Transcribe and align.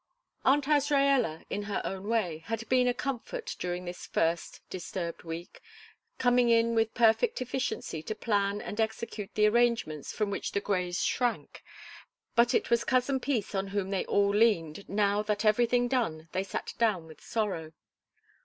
Aunt 0.43 0.65
Azraella, 0.65 1.45
in 1.51 1.61
her 1.69 1.79
own 1.85 2.07
way, 2.07 2.39
had 2.47 2.67
been 2.69 2.87
a 2.87 2.93
comfort 2.95 3.55
during 3.59 3.85
this 3.85 4.07
first, 4.07 4.67
disturbed 4.67 5.21
week, 5.21 5.61
coming 6.17 6.49
in 6.49 6.73
with 6.73 6.95
perfect 6.95 7.39
efficiency 7.39 8.01
to 8.01 8.15
plan 8.15 8.61
and 8.61 8.81
execute 8.81 9.29
the 9.35 9.45
arrangements 9.45 10.11
from 10.11 10.31
which 10.31 10.53
the 10.53 10.59
Greys 10.59 11.03
shrank, 11.03 11.63
but 12.35 12.55
it 12.55 12.71
was 12.71 12.83
"Cousin 12.83 13.19
Peace" 13.19 13.53
on 13.53 13.67
whom 13.67 13.91
they 13.91 14.03
all 14.07 14.29
leaned 14.33 14.89
now 14.89 15.21
that, 15.21 15.45
everything 15.45 15.87
done, 15.87 16.29
they 16.31 16.41
sat 16.43 16.73
down 16.79 17.05
with 17.05 17.21
sorrow. 17.21 17.71